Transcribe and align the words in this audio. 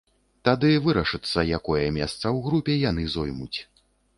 Тады 0.47 0.69
вырашыцца, 0.85 1.39
якое 1.57 1.83
месца 1.99 2.23
ў 2.35 2.39
групе 2.49 2.81
яны 2.89 3.03
зоймуць. 3.17 3.59